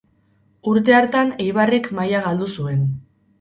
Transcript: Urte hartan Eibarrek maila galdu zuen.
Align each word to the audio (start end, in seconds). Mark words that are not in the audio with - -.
Urte 0.71 0.95
hartan 0.99 1.33
Eibarrek 1.45 1.91
maila 1.99 2.23
galdu 2.25 2.49
zuen. 2.57 2.83